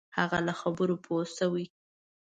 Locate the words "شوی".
1.37-1.65